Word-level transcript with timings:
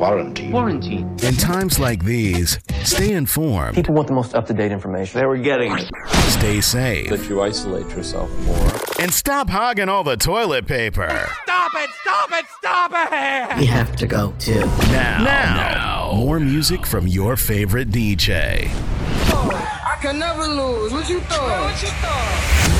Quarantine. 0.00 0.50
Quarantine. 0.50 1.16
In 1.22 1.34
times 1.34 1.78
like 1.78 2.02
these, 2.06 2.58
stay 2.84 3.12
informed. 3.12 3.74
People 3.74 3.94
want 3.94 4.08
the 4.08 4.14
most 4.14 4.34
up 4.34 4.46
to 4.46 4.54
date 4.54 4.72
information. 4.72 5.20
They 5.20 5.26
were 5.26 5.36
getting 5.36 5.76
it. 5.76 5.90
Stay 6.30 6.62
safe. 6.62 7.10
That 7.10 7.28
you 7.28 7.42
isolate 7.42 7.86
yourself 7.90 8.30
more. 8.46 8.80
And 8.98 9.12
stop 9.12 9.50
hogging 9.50 9.90
all 9.90 10.02
the 10.02 10.16
toilet 10.16 10.66
paper. 10.66 11.28
Stop 11.42 11.72
it! 11.74 11.90
Stop 12.00 12.30
it! 12.32 12.46
Stop 12.48 12.92
it! 12.94 13.58
We 13.58 13.66
have 13.66 13.94
to 13.96 14.06
go 14.06 14.32
too. 14.38 14.60
Now. 14.60 15.22
Now. 15.22 16.08
now. 16.08 16.12
More 16.14 16.40
music 16.40 16.86
from 16.86 17.06
your 17.06 17.36
favorite 17.36 17.90
DJ. 17.90 18.70
I 18.72 19.98
can 20.00 20.18
never 20.18 20.46
lose. 20.46 20.92
What 20.92 21.10
you 21.10 21.20
thought? 21.20 21.72
What 21.72 21.82
you 21.82 21.88
thought? 21.88 22.79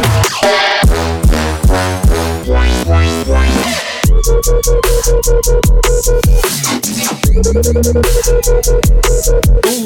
Ooh, 7.51 7.59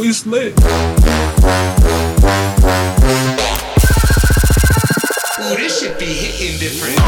it's 0.04 0.24
lit. 0.28 0.54
Ooh, 5.40 5.56
this 5.56 5.80
should 5.80 5.98
be 5.98 6.06
hitting 6.06 6.60
different. 6.60 7.05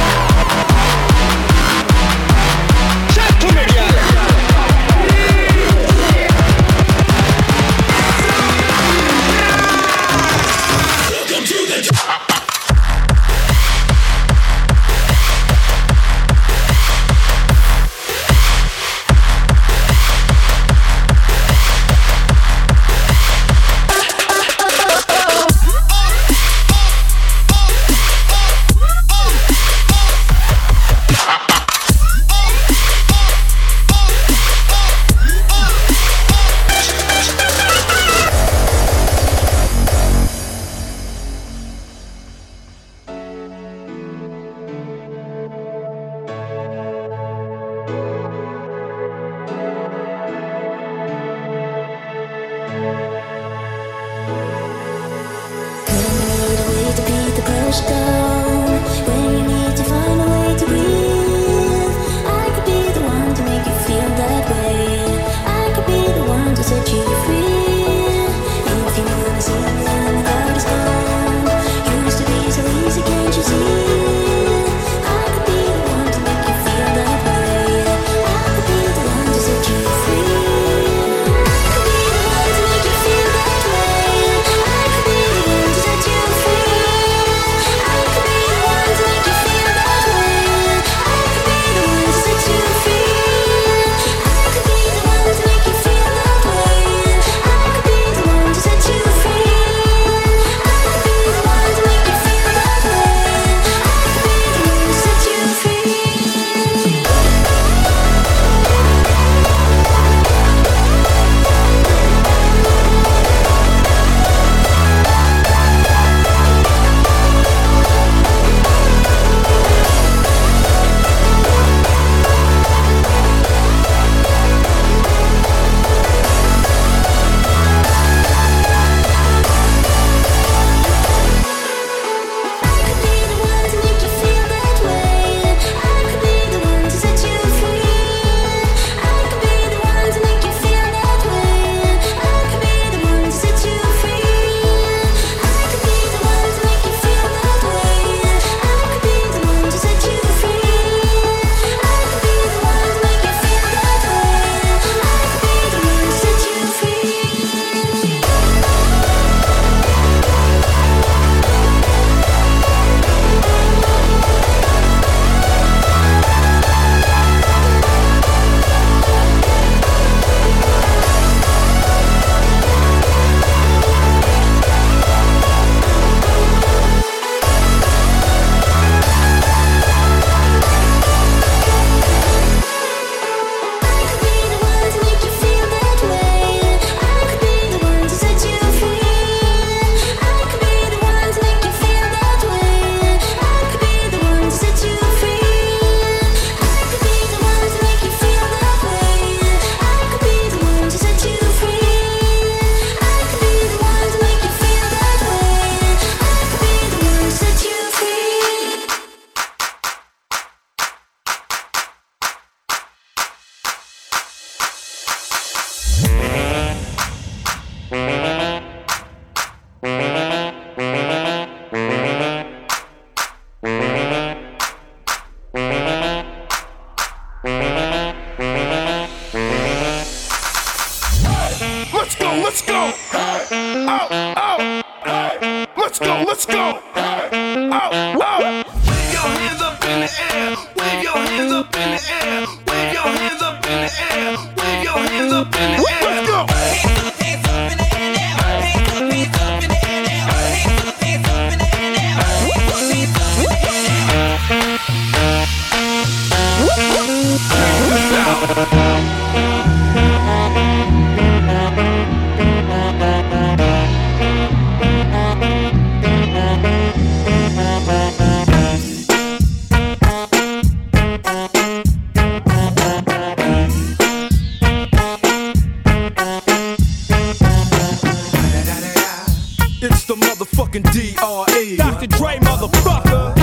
Motherfucking 280.81 281.45
DRE. 281.47 281.77
Dr. 281.77 282.07
Dre, 282.07 282.37
motherfucker. 282.39 283.33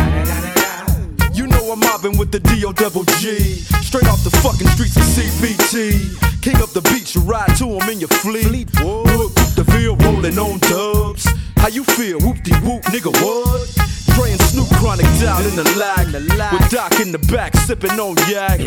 You 1.35 1.47
know 1.47 1.73
I'm 1.73 1.81
mobbing 1.81 2.19
with 2.19 2.31
the 2.31 2.41
DO 2.41 2.73
double 2.75 3.05
G. 3.19 3.39
Straight 3.83 4.07
off 4.09 4.23
the 4.25 4.31
fucking 4.43 4.69
streets 4.69 4.97
of 4.97 5.03
CBT. 5.03 6.43
King 6.43 6.57
up 6.57 6.71
the 6.71 6.83
beach, 6.83 7.15
you 7.15 7.21
ride 7.23 7.57
to 7.59 7.67
him 7.67 7.89
in 7.89 8.01
your 8.01 8.09
fleet. 8.09 8.69
Look, 8.81 9.35
the 9.57 9.65
field 9.73 10.03
rolling 10.03 10.39
on 10.39 10.59
dubs. 10.61 11.27
How 11.57 11.69
you 11.69 11.85
feel? 11.85 12.21
Whoop 12.21 12.43
de 12.43 12.55
whoop, 12.61 12.83
nigga, 12.85 13.13
what? 13.23 13.71
Dre 14.15 14.31
and 14.31 14.41
Snoop 14.43 14.69
chronic 14.79 15.07
down 15.19 15.43
in 15.45 15.57
the 15.57 15.65
lag. 15.79 16.07
With 16.53 16.71
Doc 16.71 17.01
in 17.01 17.11
the 17.11 17.19
back, 17.33 17.57
sipping 17.57 17.99
on 17.99 18.17
yak. 18.29 18.61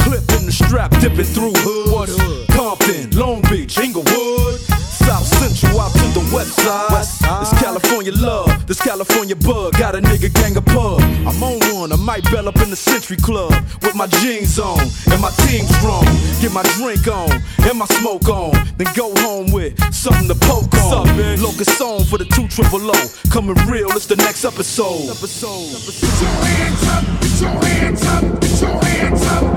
Clip 0.00 0.24
in 0.36 0.46
the 0.46 0.52
strap, 0.52 0.90
dipping 1.00 1.24
through 1.24 1.54
hoods. 1.56 2.16
Compton, 2.54 3.10
Long 3.16 3.40
Beach, 3.42 3.78
Inglewood. 3.78 4.69
South 6.30 6.46
Central 6.46 6.70
out 6.70 6.90
to 6.90 6.90
the 6.90 6.90
west 6.90 7.18
side. 7.18 7.42
It's 7.42 7.62
California 7.62 8.12
love, 8.12 8.66
this 8.66 8.80
California 8.80 9.36
bug. 9.36 9.72
Got 9.78 9.94
a 9.94 10.00
nigga 10.00 10.32
gang 10.32 10.56
of 10.56 10.64
pub. 10.64 11.00
I'm 11.26 11.42
on 11.42 11.58
one, 11.74 11.92
I 11.92 11.96
might 11.96 12.24
bell 12.30 12.48
up 12.48 12.56
in 12.56 12.70
the 12.70 12.76
Century 12.76 13.16
Club 13.16 13.52
with 13.82 13.94
my 13.94 14.06
jeans 14.06 14.58
on 14.58 14.80
and 15.10 15.20
my 15.20 15.30
team 15.46 15.64
strong. 15.78 16.04
Get 16.40 16.52
my 16.52 16.62
drink 16.78 17.06
on 17.08 17.30
and 17.66 17.78
my 17.78 17.86
smoke 17.86 18.28
on, 18.28 18.52
then 18.76 18.88
go 18.94 19.12
home 19.20 19.50
with 19.52 19.74
something 19.92 20.28
to 20.28 20.34
poke 20.46 20.74
on. 20.74 21.06
Locust 21.42 21.76
song 21.76 22.04
for 22.04 22.18
the 22.18 22.24
two 22.26 22.48
triple 22.48 22.80
O. 22.80 22.98
Coming 23.30 23.56
real, 23.66 23.90
it's 23.92 24.06
the 24.06 24.16
next 24.16 24.44
episode. 24.44 25.10
Episode. 25.10 25.74
Put 25.84 26.00
your 26.20 26.30
hands 26.46 26.82
up, 26.88 27.04
put 27.20 27.40
your 27.40 27.64
hands 27.64 28.06
up, 28.06 28.22
put 28.40 28.60
your 28.60 28.84
hands 28.84 29.22
up, 29.26 29.49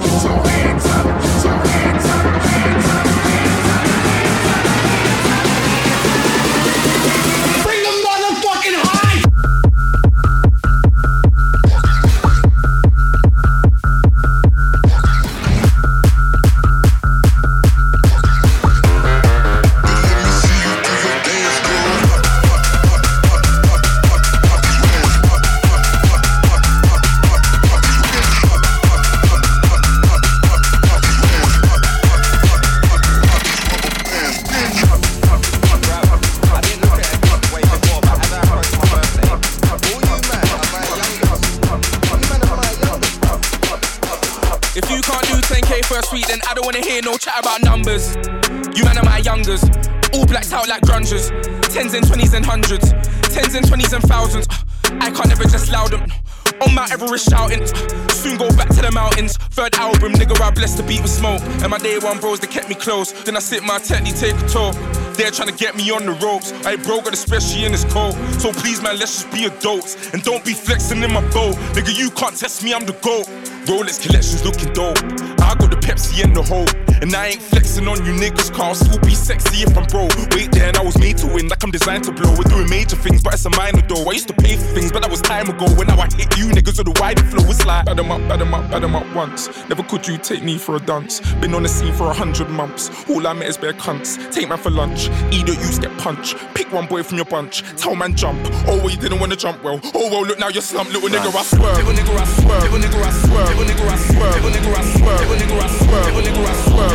Nigga, 60.11 60.39
I 60.41 60.51
blessed 60.51 60.77
the 60.77 60.83
beat 60.83 61.01
with 61.01 61.11
smoke. 61.11 61.41
And 61.61 61.69
my 61.69 61.77
day 61.77 61.97
one 61.99 62.19
bros, 62.19 62.39
they 62.39 62.47
kept 62.47 62.69
me 62.69 62.75
close. 62.75 63.11
Then 63.23 63.35
I 63.35 63.39
sit 63.39 63.63
my 63.63 63.79
they 63.79 64.11
take 64.11 64.35
a 64.35 64.47
tour. 64.47 64.73
They're 65.13 65.31
trying 65.31 65.49
to 65.49 65.55
get 65.55 65.75
me 65.75 65.91
on 65.91 66.05
the 66.05 66.13
ropes. 66.13 66.51
I 66.65 66.75
broke 66.75 67.07
it, 67.07 67.13
especially 67.13 67.65
in 67.65 67.71
this 67.71 67.85
cold. 67.85 68.15
So 68.41 68.51
please, 68.51 68.81
man, 68.81 68.97
let's 68.97 69.23
just 69.23 69.31
be 69.31 69.45
adults. 69.45 70.13
And 70.13 70.23
don't 70.23 70.43
be 70.43 70.53
flexing 70.53 71.03
in 71.03 71.13
my 71.13 71.21
boat. 71.29 71.55
Nigga, 71.75 71.95
you 71.95 72.09
can't 72.11 72.35
test 72.35 72.63
me, 72.63 72.73
I'm 72.73 72.85
the 72.85 72.93
GOAT. 72.93 73.27
Rolex 73.65 74.01
collections 74.01 74.43
looking 74.43 74.73
dope. 74.73 74.97
I 75.39 75.55
got 75.55 75.69
the 75.69 75.77
Pepsi 75.79 76.23
and 76.23 76.35
the 76.35 76.41
whole. 76.41 76.92
And 77.03 77.13
I 77.13 77.35
ain't 77.35 77.41
flexing 77.41 77.85
on 77.85 77.97
you 78.05 78.13
niggas, 78.13 78.57
I'll 78.57 78.73
still 78.73 78.97
be 78.99 79.13
sexy 79.13 79.63
if 79.63 79.77
I'm 79.77 79.83
broke. 79.87 80.15
Wait 80.31 80.53
there, 80.53 80.69
and 80.69 80.77
I 80.77 80.81
was 80.81 80.97
made 80.97 81.17
to 81.17 81.27
win, 81.27 81.49
like 81.49 81.61
I'm 81.61 81.69
designed 81.69 82.05
to 82.05 82.13
blow. 82.13 82.31
We're 82.31 82.47
doing 82.47 82.69
major 82.69 82.95
things, 82.95 83.21
but 83.21 83.33
it's 83.33 83.43
a 83.43 83.49
minor 83.49 83.81
though. 83.81 84.07
I 84.07 84.13
used 84.13 84.29
to 84.29 84.33
pay 84.33 84.55
for 84.55 84.71
things, 84.71 84.89
but 84.89 85.01
that 85.01 85.11
was 85.11 85.19
time 85.19 85.49
ago. 85.49 85.65
When 85.75 85.87
now 85.87 85.99
I 85.99 86.05
hit 86.05 86.37
you 86.37 86.47
niggas 86.47 86.77
with 86.77 86.87
the 86.87 86.95
wide 87.01 87.19
flow, 87.27 87.43
it's 87.51 87.65
like 87.65 87.87
bad 87.87 87.99
'em 87.99 88.09
up, 88.09 88.21
bad 88.29 88.39
'em 88.39 88.53
up, 88.53 88.71
bad 88.71 88.85
'em 88.85 88.95
up 88.95 89.03
once. 89.13 89.49
Never 89.67 89.83
could 89.83 90.07
you 90.07 90.17
take 90.17 90.43
me 90.43 90.57
for 90.57 90.77
a 90.77 90.79
dance. 90.79 91.19
Been 91.41 91.53
on 91.53 91.63
the 91.63 91.67
scene 91.67 91.91
for 91.91 92.07
a 92.09 92.13
hundred 92.13 92.49
months. 92.49 92.89
All 93.09 93.27
I 93.27 93.33
met 93.33 93.49
is 93.49 93.57
bare 93.57 93.73
cunts. 93.73 94.15
Take 94.31 94.47
man 94.47 94.57
for 94.57 94.71
lunch, 94.71 95.09
either 95.33 95.51
you 95.51 95.69
get 95.83 95.91
punch. 95.97 96.37
Pick 96.53 96.71
one 96.71 96.87
boy 96.87 97.03
from 97.03 97.17
your 97.17 97.25
bunch, 97.25 97.63
tell 97.75 97.95
man 97.95 98.15
jump. 98.15 98.39
Oh, 98.65 98.77
well, 98.77 98.89
you 98.89 98.97
didn't 98.97 99.19
wanna 99.19 99.35
jump 99.35 99.61
well. 99.61 99.81
Oh, 99.93 100.07
well, 100.09 100.23
look 100.23 100.39
now 100.39 100.47
you're 100.47 100.61
slumped, 100.61 100.93
little 100.93 101.09
nigga, 101.09 101.35
I 101.35 101.43
swear. 101.43 101.75
Little 101.83 101.91
nigga, 101.91 102.15
I 102.15 102.25
swear. 102.39 102.61
Little 102.61 102.79
nigga, 102.79 103.03
I 103.03 103.11
swear. 103.11 103.43
Little 103.43 103.65
nigga, 103.67 103.91
I 103.91 103.97
swear. 104.07 104.31
Little 104.39 104.51
nigga, 104.55 104.71
I 104.71 104.85
swear. 104.95 105.19
Little 105.19 105.35
nigga, 105.35 105.59
I 105.59 105.67
swear. 105.67 106.03
Little 106.05 106.21
nigga, 106.23 106.47
I 106.47 106.55
swear. 106.63 106.92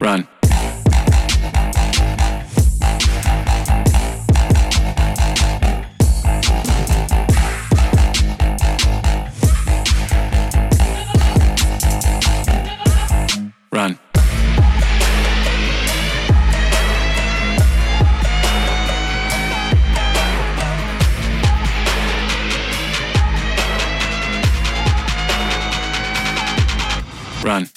Run. 0.00 0.26
Run. 27.42 27.71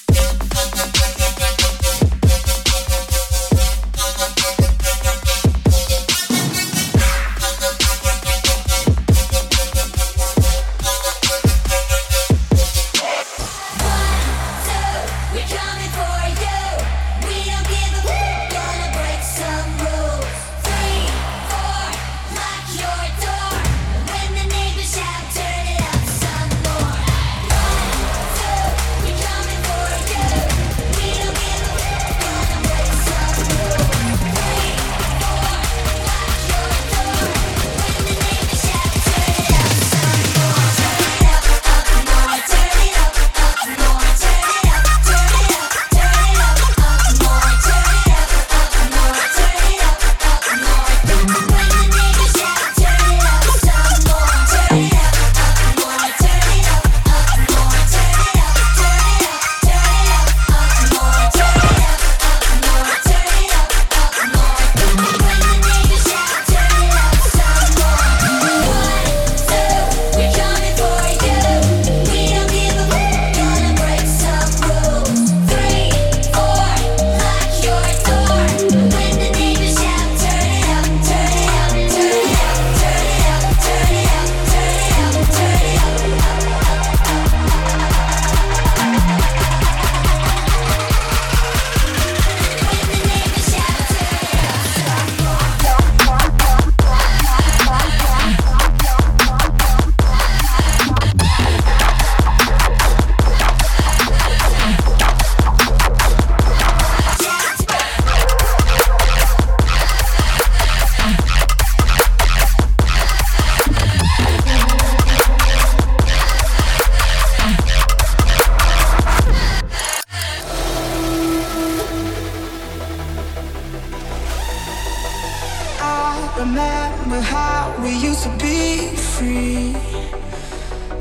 Remember 127.15 127.36
how 127.36 127.74
we 127.81 127.91
used 127.95 128.24
to 128.24 128.29
be 128.38 128.88
free. 128.95 129.75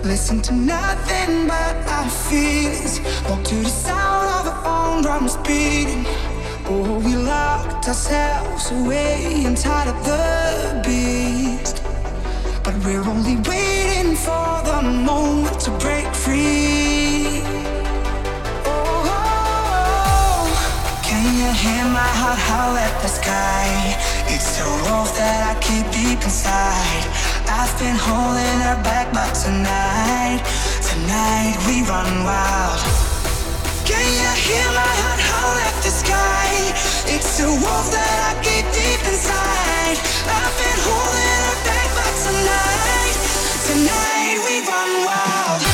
Listen 0.02 0.40
to 0.42 0.54
nothing 0.54 1.46
but 1.48 1.76
our 1.88 2.08
feelings. 2.08 3.00
Walk 3.28 3.42
to 3.44 3.54
the 3.56 3.68
sound 3.68 4.28
of 4.38 4.52
our 4.52 4.66
own 4.66 5.02
drums 5.02 5.36
beating. 5.38 6.04
Oh, 6.66 7.00
we 7.04 7.16
locked 7.16 7.88
ourselves 7.88 8.70
away 8.70 9.44
inside 9.44 9.88
of 9.88 9.98
the 10.04 10.82
beast. 10.84 11.82
But 12.62 12.74
we're 12.84 13.06
only 13.14 13.36
waiting 13.48 14.14
for 14.16 14.62
the 14.64 14.82
moment 14.82 15.58
to 15.60 15.70
break 15.78 16.06
free. 16.14 17.42
Oh, 18.66 19.10
oh, 19.16 19.24
oh. 19.70 21.02
can 21.02 21.24
you 21.38 21.50
hear 21.62 21.84
my 21.84 22.10
heart 22.20 22.38
howl 22.38 22.76
at 22.76 23.02
the 23.02 23.08
sky? 23.08 24.13
It's 24.34 24.58
a 24.58 24.66
wolf 24.66 25.14
that 25.14 25.46
I 25.46 25.54
keep 25.62 25.86
deep 25.94 26.18
inside. 26.18 27.06
I've 27.46 27.70
been 27.78 27.94
holding 27.94 28.58
her 28.66 28.82
back, 28.82 29.14
but 29.14 29.30
tonight, 29.30 30.42
tonight 30.82 31.54
we 31.70 31.86
run 31.86 32.26
wild. 32.26 32.82
Can 33.86 34.02
you 34.02 34.30
hear 34.42 34.66
my 34.74 34.92
heart 35.06 35.22
howl 35.22 35.54
at 35.54 35.76
the 35.86 35.92
sky? 36.02 36.50
It's 37.14 37.38
a 37.38 37.46
wolf 37.46 37.86
that 37.94 38.18
I 38.26 38.42
keep 38.42 38.66
deep 38.74 39.06
inside. 39.06 40.02
I've 40.26 40.56
been 40.58 40.80
holding 40.82 41.38
her 41.46 41.58
back, 41.70 41.88
but 41.94 42.14
tonight, 42.26 43.14
tonight 43.70 44.36
we 44.50 44.54
run 44.66 44.90
wild. 45.06 45.73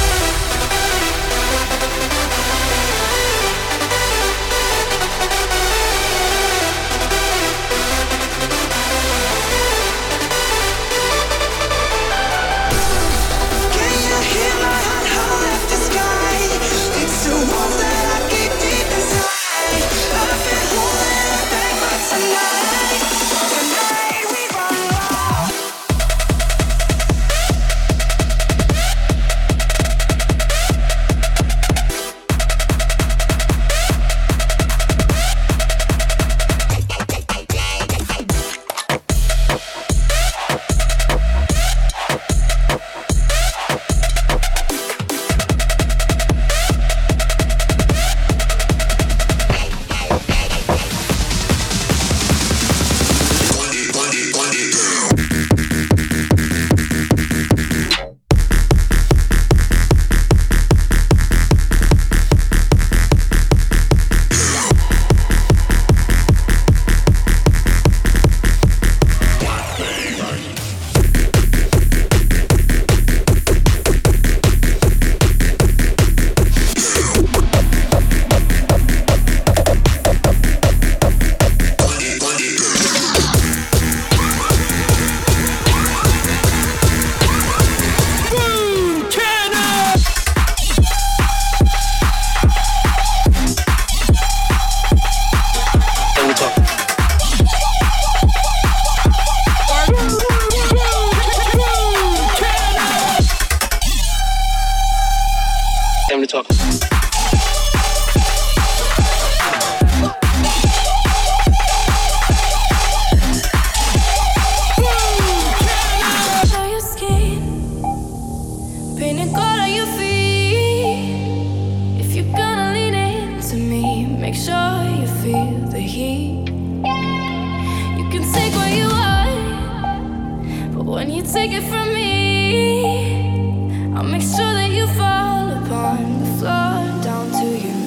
I'll 133.96 134.04
make 134.04 134.22
sure 134.22 134.52
that 134.58 134.70
you 134.70 134.86
fall 134.88 135.50
upon 135.50 136.20
the 136.20 136.26
floor 136.38 137.02
down 137.02 137.30
to 137.32 137.46
your 137.58 137.79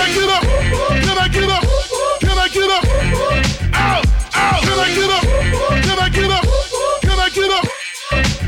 I 0.00 0.08
get 0.08 0.28
up? 0.30 0.42
Can 1.04 1.18
I 1.18 1.28
get 1.28 1.50
up? 1.50 1.62
Can 2.20 2.38
I 2.38 2.48
get 2.48 2.70
up? 2.70 2.84
Out, 3.74 4.06
out! 4.34 4.62
Can 4.64 4.78
I 4.78 4.94
get 4.96 5.10
up? 5.10 5.24
Can 5.84 5.98
I 5.98 6.08
get 6.08 6.30
up? 6.30 6.44
Can 7.02 7.18
I 7.18 7.28
get 7.28 7.50
up? 7.50 7.64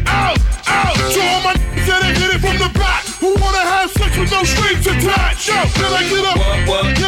Out, 0.06 0.38
ow. 0.68 0.94
So 1.10 1.20
all 1.20 1.42
my 1.42 1.52
that 1.52 2.16
hit 2.16 2.34
it 2.34 2.40
from 2.40 2.56
the 2.56 2.70
back, 2.78 3.04
who 3.20 3.34
wanna 3.36 3.58
have 3.58 3.90
sex 3.90 4.16
with 4.16 4.30
no 4.30 4.42
strings 4.44 4.86
attached? 4.86 5.48
Yo, 5.48 5.54
can 5.76 5.92
I 5.92 6.08
get 6.08 6.24
up? 6.24 6.68
What? 6.68 7.01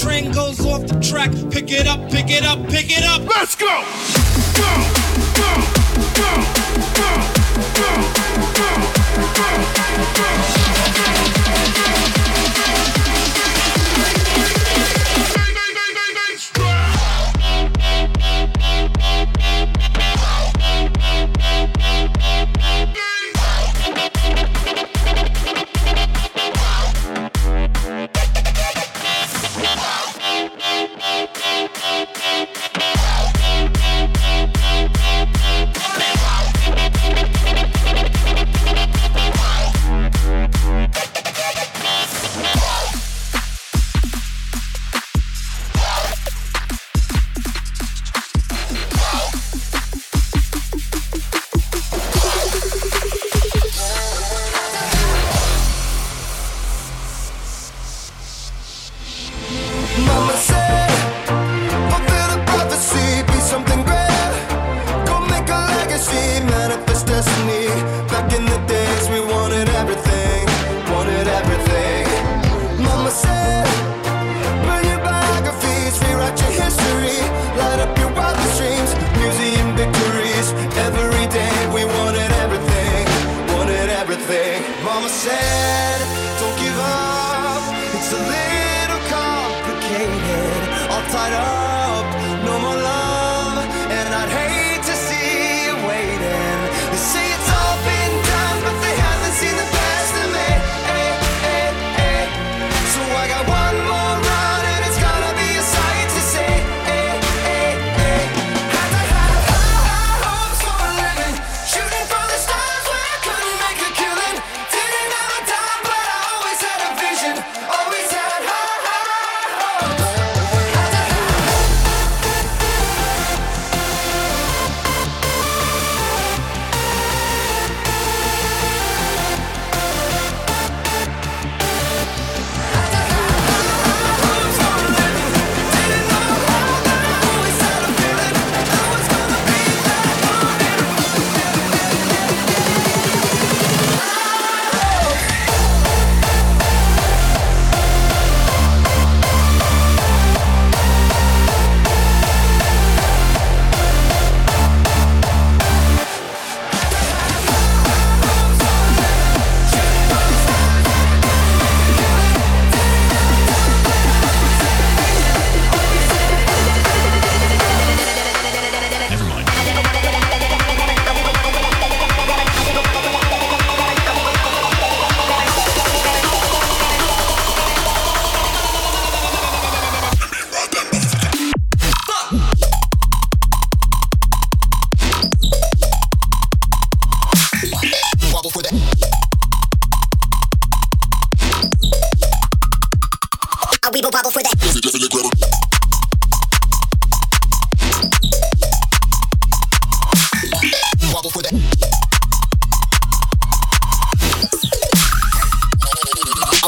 train 0.00 0.32
goes 0.32 0.64
off 0.64 0.86
the 0.86 0.98
track, 1.00 1.30
pick 1.50 1.70
it 1.70 1.86
up, 1.86 2.10
pick 2.10 2.30
it 2.30 2.42
up, 2.42 2.58
pick 2.70 2.86
it 2.90 3.04
up. 3.04 3.22
Let's 3.36 3.54
go! 3.54 3.84
Go! 4.56 5.74
Go! 5.74 5.79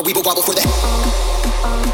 We 0.05 0.13
will 0.13 0.23
wobble 0.23 0.43
for 0.43 0.53
that. 0.55 1.93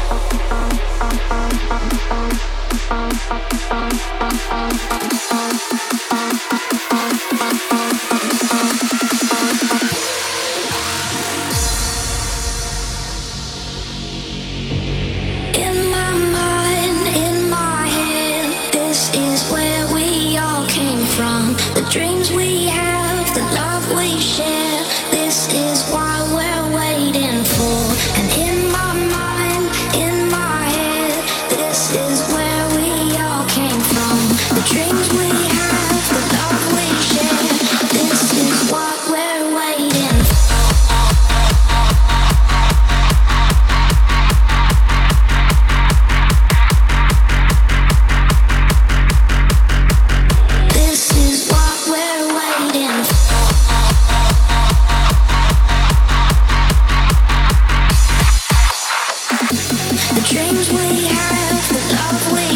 dreams 60.39 60.71
we 60.71 61.05
have, 61.05 61.67
the 61.69 61.95
love 61.95 62.31
we 62.31 62.48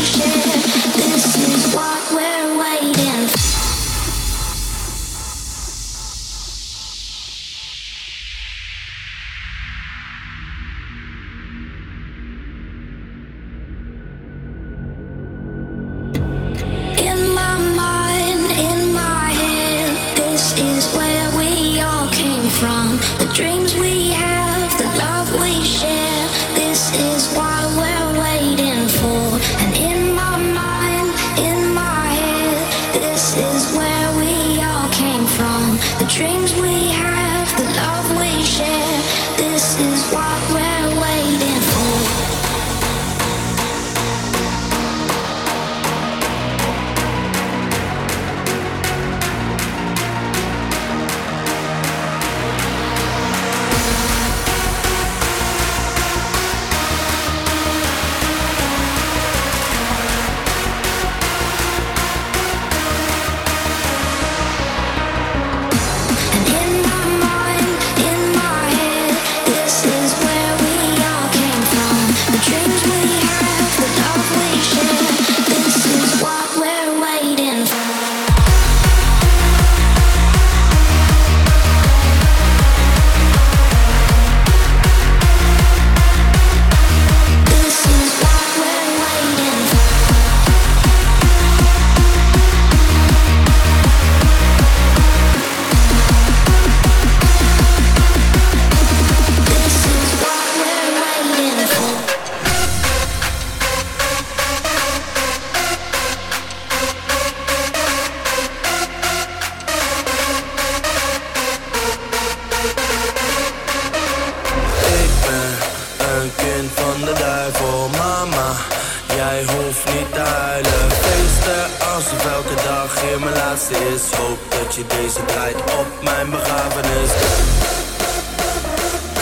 dat 124.50 124.76
je 124.76 124.84
deze 124.88 125.26
draait 125.26 125.60
op 125.80 125.88
mijn 126.02 126.30
begrafenis 126.30 127.12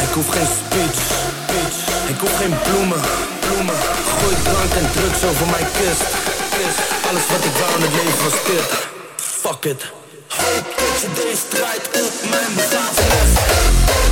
Ik 0.05 0.11
hoef 0.13 0.29
geen 0.29 0.51
speech, 0.59 0.99
speech. 1.45 1.77
ik 2.13 2.19
hoef 2.19 2.37
geen 2.37 2.55
bloemen, 2.63 3.01
bloemen. 3.39 3.75
Gooi 4.19 4.35
drank 4.43 4.71
en 4.81 4.87
drugs 4.95 5.23
over 5.29 5.47
mijn 5.55 5.67
kist, 5.77 6.05
kist. 6.55 6.79
Alles 7.09 7.25
wat 7.31 7.43
ik 7.49 7.55
wou 7.59 7.71
in 7.75 7.81
het 7.81 7.93
leven 7.99 8.23
was 8.23 8.37
dit, 8.51 8.69
fuck 9.41 9.65
it 9.65 9.81
Hoop 10.27 10.65
dat 10.77 11.01
je 11.01 11.09
deze 11.21 11.47
draait 11.49 11.85
op 12.03 12.29
mijn 12.29 12.53
begrafenis 12.55 14.10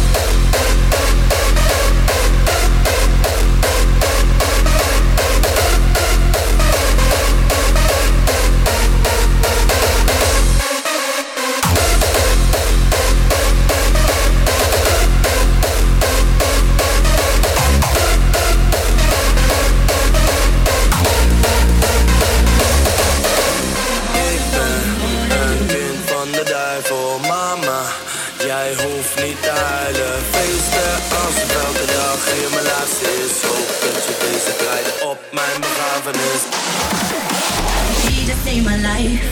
my 38.69 38.77
life. 38.93 39.25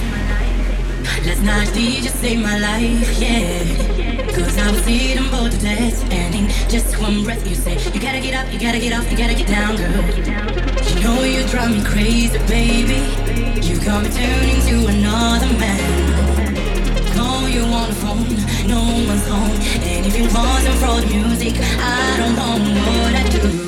Last 1.26 1.44
night, 1.44 1.72
did 1.74 2.04
you 2.06 2.10
save 2.10 2.40
my 2.42 2.58
life, 2.58 3.22
yeah. 3.22 4.34
Cause 4.34 4.58
I 4.58 4.72
was 4.72 4.88
eating 4.90 5.30
both 5.30 5.52
to 5.52 5.60
death, 5.62 6.12
and 6.12 6.34
in 6.34 6.46
just 6.70 7.00
one 7.00 7.24
breath, 7.24 7.48
you 7.48 7.54
say, 7.54 7.76
You 7.94 8.00
gotta 8.02 8.20
get 8.20 8.34
up, 8.40 8.52
you 8.52 8.60
gotta 8.60 8.80
get 8.80 8.94
off, 8.98 9.06
you 9.12 9.18
gotta 9.18 9.36
get 9.36 9.48
down, 9.48 9.76
girl. 9.78 10.04
You 10.90 10.96
know 11.04 11.22
you 11.24 11.46
drive 11.54 11.72
me 11.76 11.84
crazy, 11.84 12.40
baby. 12.56 13.00
You 13.68 13.76
got 13.86 14.04
me 14.04 14.10
turning 14.10 14.60
to 14.70 14.76
another 14.94 15.52
man. 15.62 17.14
Call 17.16 17.48
you 17.48 17.62
on 17.80 17.90
the 17.92 17.98
phone, 18.04 18.34
no 18.74 18.82
one's 19.10 19.28
home. 19.28 19.58
And 19.86 20.06
if 20.08 20.18
you 20.18 20.26
wasn't 20.34 20.78
for 20.82 20.98
the 21.02 21.10
music, 21.14 21.54
I 21.78 22.18
don't 22.18 22.36
know 22.40 22.54
what 23.04 23.14
I 23.22 23.30
do. 23.30 23.67